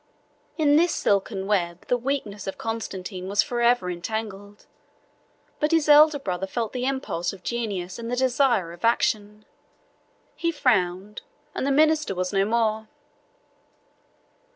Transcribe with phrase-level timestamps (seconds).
[0.57, 4.65] In this silken web, the weakness of Constantine was forever entangled;
[5.59, 9.45] but his elder brother felt the impulse of genius and the desire of action;
[10.35, 11.21] he frowned,
[11.53, 12.87] and the minister was no more.